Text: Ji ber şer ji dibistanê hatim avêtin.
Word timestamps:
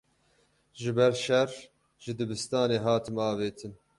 Ji 0.79 0.91
ber 0.97 1.13
şer 1.23 1.49
ji 2.01 2.11
dibistanê 2.17 2.79
hatim 2.85 3.15
avêtin. 3.29 3.73